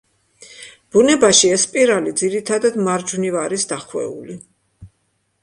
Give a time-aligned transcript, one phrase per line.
[0.95, 4.41] ბუნებაში ეს სპირალი ძირითადად მარჯვნივ არის დახვეული.